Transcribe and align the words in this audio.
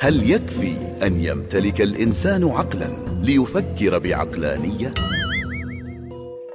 هل 0.00 0.30
يكفي 0.30 0.76
أن 1.02 1.16
يمتلك 1.16 1.80
الإنسان 1.80 2.44
عقلا 2.44 2.88
ليفكر 3.22 3.98
بعقلانية؟ 3.98 4.94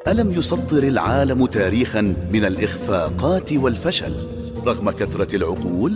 ألم 0.08 0.32
يسطر 0.32 0.84
العالم 0.84 1.46
تاريخا 1.46 2.02
من 2.34 2.46
الإخفاقات 2.46 3.54
والفشل 3.54 4.16
رغم 4.66 4.92
كثرة 4.92 5.36
العقول؟ 5.36 5.94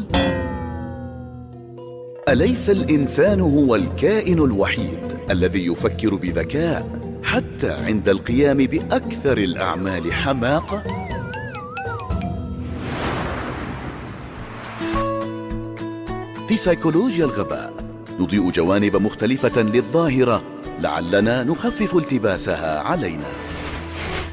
أليس 2.30 2.70
الإنسان 2.70 3.42
هو 3.42 3.76
الكائن 3.76 4.40
الوحيد 4.40 5.00
الذي 5.30 5.66
يفكر 5.66 6.16
بذكاء 6.16 7.00
حتى 7.24 7.72
عند 7.72 8.10
القيام 8.10 8.58
بأكثر 8.58 9.38
الأعمال 9.38 10.14
حماقة؟ 10.14 11.07
سيكولوجيا 16.58 17.26
الغباء. 17.26 17.74
نضيء 18.20 18.52
جوانب 18.52 18.96
مختلفة 18.96 19.62
للظاهرة 19.62 20.44
لعلنا 20.80 21.44
نخفف 21.44 21.96
التباسها 21.96 22.80
علينا. 22.80 23.28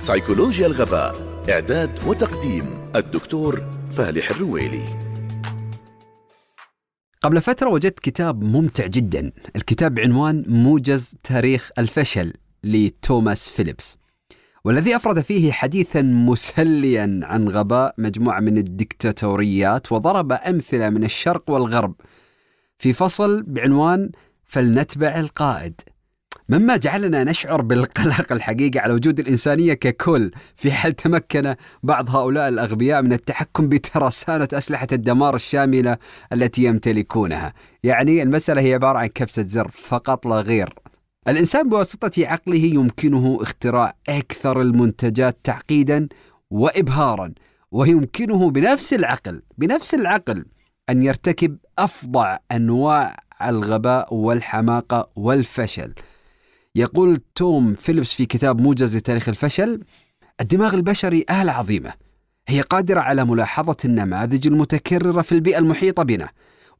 سيكولوجيا 0.00 0.66
الغباء 0.66 1.14
إعداد 1.50 1.90
وتقديم 2.06 2.84
الدكتور 2.96 3.64
فالح 3.92 4.30
الرويلي. 4.30 4.84
قبل 7.22 7.40
فترة 7.40 7.68
وجدت 7.68 8.00
كتاب 8.00 8.42
ممتع 8.42 8.86
جدا. 8.86 9.32
الكتاب 9.56 9.94
بعنوان 9.94 10.44
موجز 10.48 11.14
تاريخ 11.24 11.70
الفشل 11.78 12.32
لتوماس 12.64 13.48
فيليبس. 13.48 13.96
والذي 14.64 14.96
أفرد 14.96 15.20
فيه 15.20 15.52
حديثا 15.52 16.02
مسليا 16.02 17.20
عن 17.22 17.48
غباء 17.48 17.94
مجموعة 17.98 18.40
من 18.40 18.58
الدكتاتوريات 18.58 19.92
وضرب 19.92 20.32
أمثلة 20.32 20.90
من 20.90 21.04
الشرق 21.04 21.50
والغرب 21.50 21.94
في 22.84 22.92
فصل 22.92 23.42
بعنوان 23.42 24.10
فلنتبع 24.44 25.20
القائد. 25.20 25.80
مما 26.48 26.76
جعلنا 26.76 27.24
نشعر 27.24 27.62
بالقلق 27.62 28.32
الحقيقي 28.32 28.78
على 28.78 28.94
وجود 28.94 29.20
الإنسانية 29.20 29.74
ككل 29.74 30.30
في 30.56 30.72
حال 30.72 30.96
تمكن 30.96 31.54
بعض 31.82 32.16
هؤلاء 32.16 32.48
الأغبياء 32.48 33.02
من 33.02 33.12
التحكم 33.12 33.68
بترسانة 33.68 34.48
أسلحة 34.52 34.86
الدمار 34.92 35.34
الشاملة 35.34 35.98
التي 36.32 36.64
يمتلكونها. 36.64 37.54
يعني 37.84 38.22
المسألة 38.22 38.60
هي 38.60 38.74
عبارة 38.74 38.98
عن 38.98 39.06
كبسة 39.06 39.46
زر 39.46 39.68
فقط 39.68 40.26
لا 40.26 40.40
غير. 40.40 40.74
الإنسان 41.28 41.68
بواسطة 41.68 42.26
عقله 42.26 42.64
يمكنه 42.64 43.38
اختراع 43.40 43.96
أكثر 44.08 44.60
المنتجات 44.60 45.38
تعقيدا 45.44 46.08
وإبهارا 46.50 47.32
ويمكنه 47.70 48.50
بنفس 48.50 48.94
العقل 48.94 49.42
بنفس 49.58 49.94
العقل 49.94 50.44
أن 50.90 51.02
يرتكب 51.02 51.56
أفظع 51.78 52.38
أنواع 52.52 53.16
الغباء 53.42 54.14
والحماقة 54.14 55.08
والفشل. 55.16 55.94
يقول 56.74 57.20
توم 57.34 57.74
فيليبس 57.74 58.12
في 58.12 58.26
كتاب 58.26 58.60
موجز 58.60 58.96
لتاريخ 58.96 59.28
الفشل 59.28 59.80
الدماغ 60.40 60.74
البشري 60.74 61.24
آلة 61.30 61.52
عظيمة. 61.52 61.92
هي 62.48 62.60
قادرة 62.60 63.00
على 63.00 63.24
ملاحظة 63.24 63.76
النماذج 63.84 64.46
المتكررة 64.46 65.22
في 65.22 65.32
البيئة 65.32 65.58
المحيطة 65.58 66.02
بنا 66.02 66.28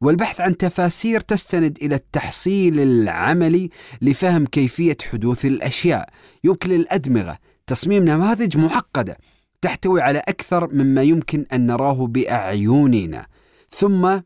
والبحث 0.01 0.41
عن 0.41 0.57
تفاسير 0.57 1.19
تستند 1.19 1.77
إلى 1.81 1.95
التحصيل 1.95 2.79
العملي 2.79 3.69
لفهم 4.01 4.45
كيفية 4.45 4.97
حدوث 5.11 5.45
الأشياء. 5.45 6.09
يمكن 6.43 6.71
للأدمغة 6.71 7.37
تصميم 7.67 8.03
نماذج 8.03 8.57
معقدة 8.57 9.17
تحتوي 9.61 10.01
على 10.01 10.19
أكثر 10.19 10.73
مما 10.73 11.03
يمكن 11.03 11.45
أن 11.53 11.67
نراه 11.67 12.07
بأعيننا. 12.07 13.25
ثم 13.71 14.19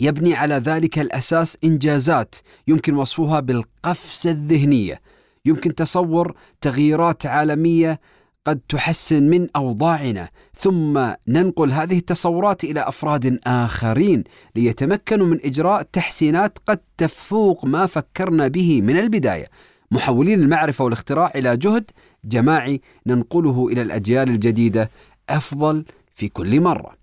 يبني 0.00 0.34
على 0.34 0.54
ذلك 0.54 0.98
الأساس 0.98 1.56
إنجازات 1.64 2.34
يمكن 2.68 2.94
وصفها 2.94 3.40
بالقفزة 3.40 4.30
الذهنية. 4.30 5.00
يمكن 5.44 5.74
تصور 5.74 6.34
تغييرات 6.60 7.26
عالمية 7.26 8.00
قد 8.44 8.60
تحسن 8.68 9.22
من 9.22 9.48
أوضاعنا. 9.56 10.28
ثم 10.58 11.12
ننقل 11.28 11.72
هذه 11.72 11.98
التصورات 11.98 12.64
إلى 12.64 12.80
أفراد 12.80 13.40
آخرين 13.46 14.24
ليتمكنوا 14.56 15.26
من 15.26 15.38
إجراء 15.44 15.82
تحسينات 15.82 16.58
قد 16.66 16.80
تفوق 16.96 17.64
ما 17.64 17.86
فكرنا 17.86 18.48
به 18.48 18.82
من 18.82 18.98
البداية. 18.98 19.50
محولين 19.90 20.40
المعرفة 20.40 20.84
والاختراع 20.84 21.32
إلى 21.34 21.56
جهد 21.56 21.90
جماعي 22.24 22.80
ننقله 23.06 23.68
إلى 23.68 23.82
الأجيال 23.82 24.28
الجديدة 24.28 24.90
أفضل 25.28 25.84
في 26.14 26.28
كل 26.28 26.60
مرة. 26.60 26.99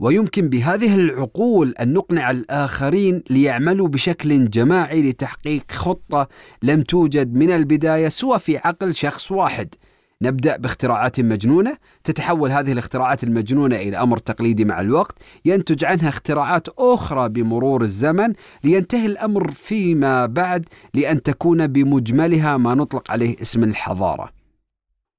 ويمكن 0.00 0.48
بهذه 0.48 0.94
العقول 0.94 1.74
أن 1.80 1.92
نقنع 1.92 2.30
الآخرين 2.30 3.22
ليعملوا 3.30 3.88
بشكل 3.88 4.50
جماعي 4.50 5.10
لتحقيق 5.10 5.72
خطة 5.72 6.28
لم 6.62 6.82
توجد 6.82 7.34
من 7.34 7.50
البداية 7.50 8.08
سوى 8.08 8.38
في 8.38 8.56
عقل 8.58 8.94
شخص 8.94 9.32
واحد. 9.32 9.74
نبدأ 10.22 10.56
باختراعات 10.56 11.20
مجنونة. 11.20 11.76
تتحول 12.04 12.50
هذه 12.50 12.72
الاختراعات 12.72 13.24
المجنونة 13.24 13.76
إلى 13.76 13.96
أمر 13.96 14.18
تقليدي 14.18 14.64
مع 14.64 14.80
الوقت. 14.80 15.18
ينتج 15.44 15.84
عنها 15.84 16.08
اختراعات 16.08 16.68
أخرى 16.78 17.28
بمرور 17.28 17.82
الزمن. 17.82 18.32
لينتهي 18.64 19.06
الأمر 19.06 19.50
فيما 19.50 20.26
بعد 20.26 20.68
لأن 20.94 21.22
تكون 21.22 21.66
بمجملها 21.66 22.56
ما 22.56 22.74
نطلق 22.74 23.10
عليه 23.10 23.36
اسم 23.42 23.64
الحضارة. 23.64 24.43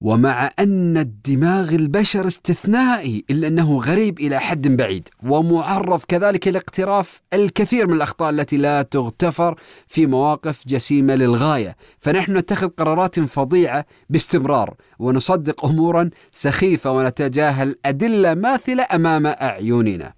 ومع 0.01 0.51
أن 0.59 0.97
الدماغ 0.97 1.75
البشر 1.75 2.27
استثنائي 2.27 3.25
إلا 3.29 3.47
أنه 3.47 3.79
غريب 3.79 4.19
إلى 4.19 4.39
حد 4.39 4.67
بعيد 4.67 5.09
ومعرض 5.23 6.01
كذلك 6.07 6.47
لاقتراف 6.47 7.21
الكثير 7.33 7.87
من 7.87 7.93
الأخطاء 7.93 8.29
التي 8.29 8.57
لا 8.57 8.81
تغتفر 8.81 9.59
في 9.87 10.05
مواقف 10.05 10.67
جسيمة 10.67 11.15
للغاية. 11.15 11.75
فنحن 11.99 12.37
نتخذ 12.37 12.67
قرارات 12.67 13.19
فظيعة 13.19 13.85
باستمرار 14.09 14.75
ونصدق 14.99 15.65
أمورا 15.65 16.09
سخيفة 16.31 16.91
ونتجاهل 16.91 17.75
أدلة 17.85 18.33
ماثلة 18.33 18.87
أمام 18.93 19.27
أعيننا. 19.27 20.13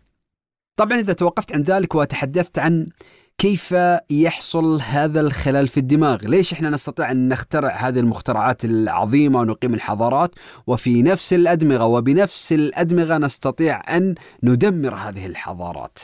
طبعا 0.78 1.00
إذا 1.00 1.14
توقفت 1.14 1.52
عن 1.52 1.62
ذلك 1.62 1.96
وتحدثت 1.96 2.60
عن 2.60 2.88
كيف 3.38 3.76
يحصل 4.10 4.82
هذا 4.82 5.22
الخلل 5.22 5.68
في 5.68 5.78
الدماغ؟ 5.78 6.26
ليش 6.26 6.54
إحنا 6.54 6.70
نستطيع 6.70 7.12
أن 7.12 7.30
نخترع 7.30 7.76
هذه 7.76 8.00
المخترعات 8.00 8.66
العظيمة 8.66 9.40
ونقيم 9.40 9.74
الحضارات 9.74 10.32
وفي 10.68 11.02
نفس 11.02 11.34
الأدمغة 11.34 11.86
وبنفس 11.86 12.54
الأدمغة 12.54 13.18
نستطيع 13.18 13.98
أن 13.98 14.16
ندمر 14.44 14.96
هذه 14.96 15.26
الحضارات؟ 15.26 16.00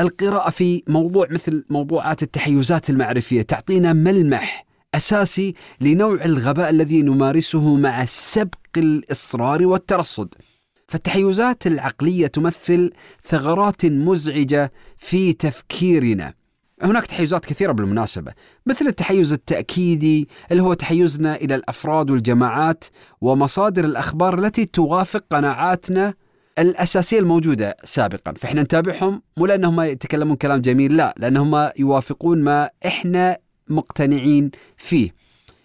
القراءة 0.00 0.50
في 0.50 0.82
موضوع 0.88 1.26
مثل 1.30 1.64
موضوعات 1.70 2.22
التحيزات 2.22 2.90
المعرفية 2.90 3.42
تعطينا 3.42 3.92
ملمح 3.92 4.66
أساسي 4.94 5.54
لنوع 5.80 6.24
الغباء 6.24 6.70
الذي 6.70 7.02
نمارسه 7.02 7.76
مع 7.76 8.04
سبق 8.04 8.54
الإصرار 8.76 9.66
والترصد. 9.66 10.34
فالتحيزات 10.88 11.66
العقلية 11.66 12.26
تمثل 12.26 12.92
ثغرات 13.22 13.86
مزعجة 13.86 14.72
في 14.98 15.32
تفكيرنا 15.32 16.43
هناك 16.82 17.06
تحيزات 17.06 17.44
كثيرة 17.44 17.72
بالمناسبة 17.72 18.32
مثل 18.66 18.86
التحيز 18.86 19.32
التأكيدي 19.32 20.28
اللي 20.50 20.62
هو 20.62 20.74
تحيزنا 20.74 21.36
إلى 21.36 21.54
الأفراد 21.54 22.10
والجماعات 22.10 22.84
ومصادر 23.20 23.84
الأخبار 23.84 24.38
التي 24.38 24.66
توافق 24.66 25.24
قناعاتنا 25.30 26.14
الأساسية 26.58 27.18
الموجودة 27.18 27.76
سابقا. 27.84 28.32
فإحنا 28.32 28.62
نتابعهم 28.62 29.22
مو 29.36 29.46
لأنهم 29.46 29.80
يتكلمون 29.80 30.36
كلام 30.36 30.60
جميل 30.60 30.96
لا 30.96 31.14
لأنهم 31.18 31.70
يوافقون 31.78 32.42
ما 32.42 32.70
إحنا 32.86 33.38
مقتنعين 33.68 34.50
فيه. 34.76 35.14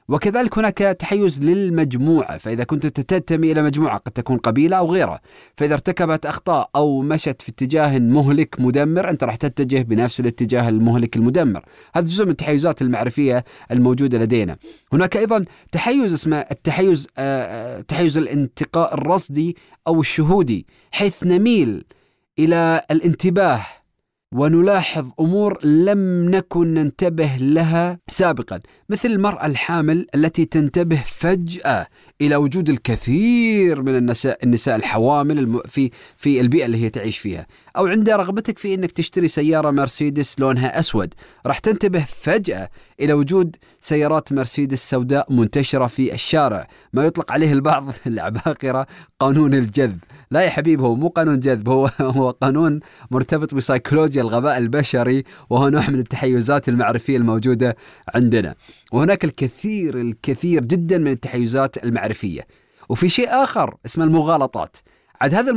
وكذلك 0.10 0.58
هناك 0.58 0.78
تحيز 0.78 1.42
للمجموعة 1.42 2.38
فإذا 2.38 2.64
كنت 2.64 2.88
تنتمي 2.88 3.52
إلى 3.52 3.62
مجموعة 3.62 3.98
قد 3.98 4.12
تكون 4.12 4.38
قبيلة 4.38 4.78
أو 4.78 4.92
غيرها. 4.92 5.22
فإذا 5.58 5.74
ارتكبت 5.74 6.26
أخطاء 6.26 6.70
أو 6.76 7.02
مشت 7.02 7.42
في 7.42 7.50
اتجاه 7.50 8.00
مهلك 8.00 8.60
مدمر 8.60 9.10
أنت 9.10 9.24
راح 9.24 9.36
تتجه 9.36 9.82
بنفس 9.82 10.20
الاتجاه 10.20 10.70
المهلك 10.70 11.16
المدمر. 11.16 11.66
هذا 11.96 12.06
جزء 12.06 12.26
من 12.26 12.32
التحيزات 12.32 12.82
المعرفية 12.82 13.44
الموجودة 13.72 14.18
لدينا. 14.18 14.58
هناك 14.94 15.18
أيضا 15.18 15.46
تحيز 15.72 16.14
اسمه 16.14 16.38
التحيز 16.38 17.08
آه، 17.18 17.78
آه، 17.78 17.82
تحيز 17.82 18.18
الانتقاء 18.18 18.94
الرصدي 18.94 19.58
أو 19.88 20.02
الشهودي 20.02 20.66
حيث 20.92 21.24
نميل 21.24 21.86
إلى 22.40 22.82
الانتباه 22.92 23.66
ونلاحظ 24.36 25.12
أمور 25.20 25.66
لم 25.66 26.30
نكن 26.30 26.74
ننتبه 26.74 27.36
لها 27.40 28.00
سابقا 28.10 28.60
مثل 28.90 29.10
المرأة 29.10 29.46
الحامل 29.46 30.08
التي 30.16 30.46
تنتبه 30.46 31.04
فجأة 31.06 31.88
إلى 32.22 32.36
وجود 32.36 32.70
الكثير 32.70 33.82
من 33.82 33.96
النساء 33.96 34.40
النساء 34.44 34.76
الحوامل 34.76 35.62
في 35.68 35.92
في 36.18 36.42
البيئة 36.42 36.66
اللي 36.66 36.78
هي 36.84 36.90
تعيش 36.90 37.18
فيها. 37.18 37.48
أو 37.78 37.88
عند 37.88 38.10
رغبتك 38.10 38.58
في 38.58 38.74
إنك 38.74 38.92
تشتري 38.92 39.28
سيارة 39.28 39.72
مرسيدس 39.72 40.40
لونها 40.40 40.80
أسود. 40.80 41.14
راح 41.46 41.60
تنتبه 41.60 42.06
فجأة 42.22 42.70
إلى 43.00 43.14
وجود 43.14 43.56
سيارات 43.82 44.34
مرسيدس 44.34 44.90
سوداء 44.90 45.34
منتشرة 45.34 45.88
في 45.88 46.14
الشارع. 46.14 46.68
ما 46.94 47.06
يطلق 47.06 47.32
عليه 47.32 47.54
البعض 47.54 47.94
العباقرة 48.08 48.88
قانون 49.20 49.54
الجذب. 49.54 50.00
لا 50.32 50.42
يا 50.42 50.50
حبيب 50.50 50.82
هو 50.82 50.96
مو 50.96 51.08
قانون 51.08 51.40
جذب 51.40 51.70
هو 51.70 51.90
هو 52.18 52.30
قانون 52.30 52.80
مرتبط 53.12 53.54
بسيكولوجيا 53.54 54.22
الغباء 54.22 54.58
البشري 54.58 55.24
وهو 55.50 55.70
نوع 55.70 55.90
من 55.90 56.00
التحيزات 56.00 56.70
المعرفية 56.70 57.18
الموجودة 57.18 57.76
عندنا. 58.16 58.56
وهناك 58.92 59.26
الكثير 59.26 60.02
الكثير 60.02 60.64
جدا 60.64 60.98
من 60.98 61.12
التحيزات 61.12 61.84
المعرفية. 61.84 62.48
وفي 62.90 63.10
شيء 63.10 63.30
آخر 63.30 63.78
اسمه 63.86 64.04
المغالطات. 64.04 64.78
عاد 65.22 65.34
هذه 65.34 65.50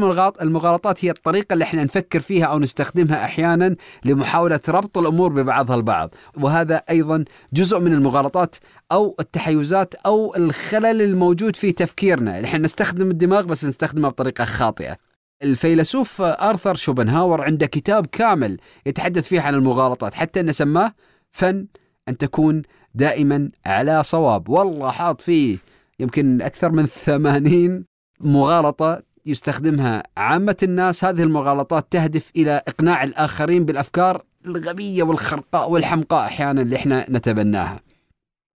المغالطات 0.42 1.04
هي 1.04 1.10
الطريقة 1.10 1.52
اللي 1.52 1.64
إحنا 1.64 1.84
نفكر 1.84 2.20
فيها 2.20 2.44
أو 2.44 2.58
نستخدمها 2.58 3.24
أحيانا 3.24 3.76
لمحاولة 4.04 4.60
ربط 4.68 4.98
الأمور 4.98 5.32
ببعضها 5.32 5.76
البعض. 5.76 6.14
وهذا 6.36 6.82
أيضا 6.90 7.24
جزء 7.52 7.78
من 7.78 7.92
المغالطات 7.92 8.56
أو 8.92 9.16
التحيزات 9.20 9.94
أو 9.94 10.36
الخلل 10.36 11.02
الموجود 11.02 11.56
في 11.56 11.72
تفكيرنا. 11.72 12.44
إحنا 12.44 12.58
نستخدم 12.58 13.10
الدماغ 13.10 13.42
بس 13.42 13.64
نستخدمه 13.64 14.08
بطريقة 14.08 14.44
خاطئة. 14.44 14.96
الفيلسوف 15.42 16.22
آرثر 16.22 16.74
شوبنهاور 16.74 17.40
عنده 17.40 17.66
كتاب 17.66 18.06
كامل 18.06 18.58
يتحدث 18.86 19.28
فيه 19.28 19.40
عن 19.40 19.54
المغالطات 19.54 20.14
حتى 20.14 20.40
أنه 20.40 20.52
سماه 20.52 20.92
فن 21.30 21.66
أن 22.08 22.16
تكون 22.16 22.62
دائما 22.94 23.50
على 23.66 24.02
صواب. 24.02 24.48
والله 24.48 24.90
حاط 24.90 25.20
فيه 25.20 25.58
يمكن 26.00 26.42
أكثر 26.42 26.72
من 26.72 26.86
ثمانين 26.86 27.84
مغالطة 28.20 29.11
يستخدمها. 29.26 30.02
عامة 30.16 30.56
الناس 30.62 31.04
هذه 31.04 31.22
المغالطات 31.22 31.86
تهدف 31.90 32.30
إلى 32.36 32.62
إقناع 32.68 33.04
الآخرين 33.04 33.64
بالأفكار 33.64 34.24
الغبية 34.46 35.02
والخرقاء 35.02 35.70
والحمقاء 35.70 36.26
أحيانا 36.26 36.62
اللي 36.62 36.76
إحنا 36.76 37.06
نتبناها. 37.10 37.80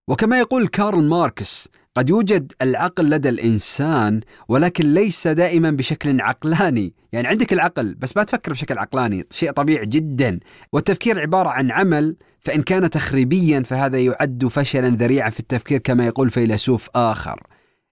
وكما 0.07 0.39
يقول 0.39 0.67
كارل 0.67 1.03
ماركس 1.03 1.69
قد 1.95 2.09
يوجد 2.09 2.53
العقل 2.61 3.09
لدى 3.09 3.29
الإنسان 3.29 4.21
ولكن 4.47 4.93
ليس 4.93 5.27
دائما 5.27 5.71
بشكل 5.71 6.21
عقلاني. 6.21 6.93
يعني 7.11 7.27
عندك 7.27 7.53
العقل 7.53 7.95
بس 7.95 8.17
ما 8.17 8.23
تفكر 8.23 8.51
بشكل 8.51 8.77
عقلاني. 8.77 9.25
شيء 9.31 9.51
طبيعي 9.51 9.85
جدا. 9.85 10.39
والتفكير 10.73 11.21
عبارة 11.21 11.49
عن 11.49 11.71
عمل 11.71 12.15
فإن 12.39 12.61
كان 12.61 12.89
تخريبيا 12.89 13.59
فهذا 13.59 13.99
يعد 13.99 14.47
فشلا 14.47 14.89
ذريعا 14.89 15.29
في 15.29 15.39
التفكير 15.39 15.77
كما 15.77 16.05
يقول 16.05 16.29
فيلسوف 16.29 16.89
آخر. 16.95 17.43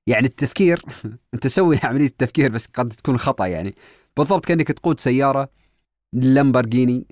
يعني 0.07 0.27
التفكير 0.27 0.85
أنت 1.33 1.43
تسوي 1.43 1.77
عملية 1.83 2.05
التفكير 2.05 2.49
بس 2.51 2.67
قد 2.67 2.89
تكون 2.89 3.17
خطأ 3.17 3.45
يعني. 3.45 3.75
بالضبط 4.17 4.45
كأنك 4.45 4.67
تقود 4.67 4.99
سيارة 4.99 5.49
لامبرجيني 6.13 7.07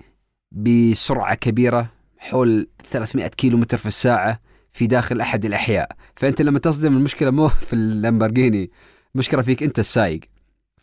بسرعة 0.52 1.36
كبيرة 1.36 1.92
حول 2.18 2.68
300 2.90 3.28
كيلو 3.28 3.58
متر 3.58 3.78
في 3.78 3.86
الساعة 3.86 4.40
في 4.72 4.88
داخل 4.88 5.22
أحد 5.22 5.46
الأحياء. 5.46 5.92
فأنت 6.16 6.42
لما 6.42 6.60
تصدم 6.60 6.98
المشكلة 6.98 7.32
مو 7.32 7.48
في 7.68 7.74
اللامبرجيني 7.74 8.72
المشكلة 9.16 9.42
فيك 9.42 9.64
أنت 9.64 9.80
السايق 9.80 10.20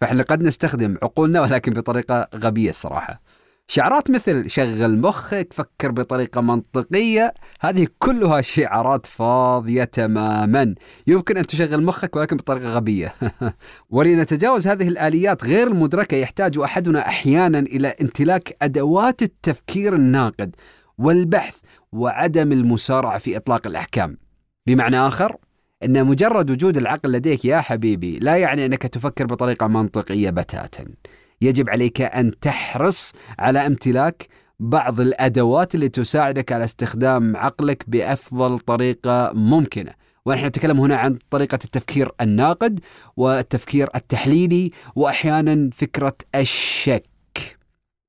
فإحنا 0.00 0.23
قد 0.23 0.43
نستخدم 0.43 0.99
عقولنا 1.03 1.41
ولكن 1.41 1.73
بطريقة 1.73 2.29
غبية 2.35 2.70
الصراحة. 2.70 3.23
شعارات 3.68 4.10
مثل 4.10 4.50
شغل 4.50 4.98
مخك 4.98 5.52
فكر 5.52 5.90
بطريقة 5.90 6.40
منطقية 6.40 7.34
هذه 7.60 7.86
كلها 7.98 8.40
شعارات 8.40 9.06
فاضية 9.06 9.84
تماما. 9.84 10.74
يمكن 11.06 11.36
أن 11.36 11.46
تشغل 11.46 11.82
مخك 11.82 12.16
ولكن 12.16 12.36
بطريقة 12.36 12.68
غبية. 12.68 13.12
ولنتجاوز 13.90 14.66
هذه 14.66 14.88
الآليات 14.88 15.44
غير 15.44 15.66
المدركة 15.66 16.16
يحتاج 16.16 16.58
أحدنا 16.58 17.08
أحيانا 17.08 17.58
إلى 17.58 17.88
امتلاك 17.88 18.56
أدوات 18.62 19.22
التفكير 19.22 19.94
الناقد 19.94 20.56
والبحث 20.98 21.56
وعدم 21.92 22.52
المسارعة 22.52 23.19
في 23.19 23.36
إطلاق 23.36 23.66
الأحكام. 23.66 24.19
بمعنى 24.66 24.98
آخر 24.98 25.36
أن 25.82 26.06
مجرد 26.06 26.50
وجود 26.50 26.76
العقل 26.76 27.12
لديك 27.12 27.44
يا 27.44 27.60
حبيبي 27.60 28.19
لا 28.19 28.36
يعني 28.36 28.66
أنك 28.66 28.82
تفكر 28.82 29.26
بطريقة 29.26 29.66
منطقية 29.66 30.30
بتاتا. 30.30 30.84
يجب 31.42 31.70
عليك 31.70 32.00
أن 32.00 32.38
تحرص 32.40 33.12
على 33.38 33.66
امتلاك 33.66 34.28
بعض 34.60 35.00
الأدوات 35.00 35.74
اللي 35.74 35.88
تساعدك 35.88 36.52
على 36.52 36.64
استخدام 36.64 37.36
عقلك 37.36 37.84
بأفضل 37.86 38.58
طريقة 38.58 39.32
ممكنة. 39.34 39.92
ونحن 40.26 40.46
نتكلم 40.46 40.80
هنا 40.80 40.96
عن 40.96 41.18
طريقة 41.30 41.58
التفكير 41.64 42.12
الناقد 42.20 42.80
والتفكير 43.16 43.88
التحليلي 43.94 44.70
وأحيانا 44.96 45.70
فكرة 45.72 46.16
الشك. 46.34 47.06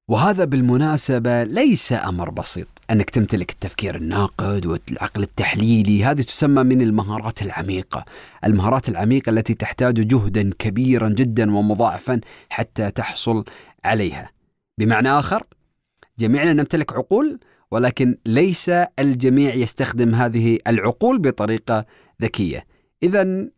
وهذا 0.08 0.46
بالمناسبة 0.46 1.44
ليس 1.44 1.94
أمر 1.94 2.30
بسيط. 2.30 2.68
أنك 2.92 3.10
تمتلك 3.10 3.52
التفكير 3.52 3.96
الناقد 3.96 4.66
والعقل 4.66 5.24
التحليلي. 5.24 6.06
هذه 6.06 6.22
تسمى 6.22 6.64
من 6.64 6.82
المهارات 6.82 7.42
العميقة. 7.42 8.06
المهارات 8.46 8.90
العميقة 8.90 9.30
التي 9.30 9.54
تحتاج 9.54 10.08
جهدا 10.08 10.52
كبيرا 10.60 11.10
جدا 11.10 11.56
ومضاعفا 11.56 12.22
حتى 12.50 12.92
تحصل 12.92 13.46
عليها. 13.86 14.30
بمعنى 14.78 15.10
آخر 15.10 15.44
جميعنا 16.20 16.54
نمتلك 16.54 16.94
عقول 16.94 17.40
ولكن 17.72 18.18
ليس 18.26 18.70
الجميع 19.00 19.56
يستخدم 19.56 20.16
هذه 20.16 20.60
العقول 20.68 21.20
بطريقة 21.20 21.86
ذكية. 22.22 22.66
إذا 23.04 23.50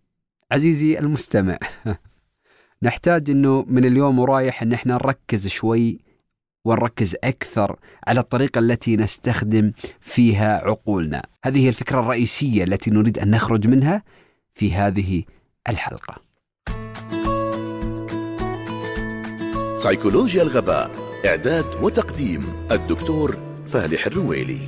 عزيزي 0.52 1.00
المستمع 1.00 1.58
نحتاج 2.84 3.30
أنه 3.30 3.66
من 3.68 3.86
اليوم 3.86 4.20
ورايح 4.20 4.62
أن 4.62 4.74
إحنا 4.74 4.94
نركز 4.94 5.48
شوي 5.48 6.00
ونركز 6.70 7.16
أكثر 7.24 7.76
على 8.08 8.20
الطريقة 8.20 8.60
التي 8.60 8.96
نستخدم 8.96 9.72
فيها 10.00 10.58
عقولنا. 10.58 11.26
هذه 11.46 11.66
هي 11.66 11.70
الفكرة 11.70 12.00
الرئيسية 12.00 12.64
التي 12.64 12.92
نريد 12.92 13.20
أن 13.20 13.32
نخرج 13.32 13.68
منها 13.68 14.04
في 14.54 14.74
هذه 14.74 15.24
الحلقة. 15.70 16.16
سيكولوجيا 19.76 20.44
الغباء 20.44 20.92
إعداد 21.26 21.66
وتقديم 21.82 22.46
الدكتور 22.72 23.38
فالح 23.68 24.06
الرويلي 24.08 24.60